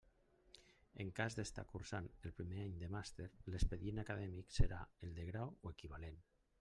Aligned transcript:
En 1.03 1.09
cas 1.19 1.35
d'estar 1.39 1.65
cursant 1.73 2.07
el 2.29 2.33
primer 2.39 2.63
any 2.69 2.73
de 2.85 2.89
màster, 2.95 3.27
l'expedient 3.57 4.05
acadèmic 4.05 4.57
serà 4.59 4.81
el 5.09 5.13
del 5.21 5.31
grau 5.33 5.55
o 5.69 5.75
equivalent. 5.77 6.19